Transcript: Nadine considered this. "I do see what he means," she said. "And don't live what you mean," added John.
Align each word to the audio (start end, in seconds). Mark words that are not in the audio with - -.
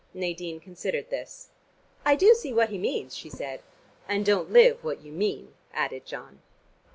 Nadine 0.15 0.59
considered 0.59 1.11
this. 1.11 1.49
"I 2.05 2.15
do 2.15 2.33
see 2.33 2.51
what 2.51 2.69
he 2.71 2.79
means," 2.79 3.15
she 3.15 3.29
said. 3.29 3.61
"And 4.07 4.25
don't 4.25 4.49
live 4.51 4.83
what 4.83 5.03
you 5.03 5.11
mean," 5.11 5.53
added 5.75 6.07
John. 6.07 6.41